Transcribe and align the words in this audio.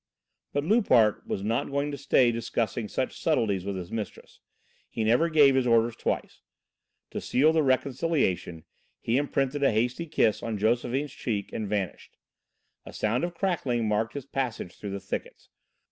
But 0.51 0.63
Loupart 0.63 1.27
was 1.27 1.43
not 1.43 1.69
going 1.69 1.91
to 1.91 1.95
stay 1.99 2.31
discussing 2.31 2.87
such 2.87 3.19
subtleties 3.19 3.65
with 3.65 3.75
his 3.75 3.91
mistress. 3.91 4.39
He 4.89 5.03
never 5.03 5.29
gave 5.29 5.53
his 5.53 5.67
orders 5.67 5.95
twice. 5.95 6.41
To 7.11 7.21
seal 7.21 7.53
the 7.53 7.61
reconciliation 7.61 8.63
he 8.99 9.17
imprinted 9.17 9.61
a 9.61 9.71
hasty 9.71 10.07
kiss 10.07 10.41
on 10.41 10.57
Josephine's 10.57 11.13
cheek 11.13 11.53
and 11.53 11.69
vanished. 11.69 12.17
A 12.83 12.93
sound 12.93 13.23
of 13.23 13.35
crackling 13.35 13.87
marked 13.87 14.15
his 14.15 14.25
passage 14.25 14.73
through 14.79 14.89
the 14.89 14.99
thickets. 14.99 15.49